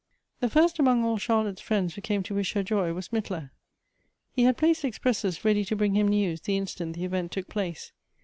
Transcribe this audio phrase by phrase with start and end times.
[0.39, 3.51] The first among all Charlotte's friends who came to wish her joy was Mittler.
[4.31, 7.91] He had placed expresses ready to bring him news the instant the event took place.